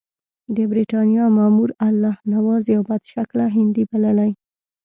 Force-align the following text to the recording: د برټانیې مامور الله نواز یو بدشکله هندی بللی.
د 0.55 0.57
برټانیې 0.71 1.25
مامور 1.37 1.69
الله 1.87 2.15
نواز 2.33 2.63
یو 2.75 2.81
بدشکله 2.89 3.45
هندی 3.55 3.83
بللی. 3.89 4.31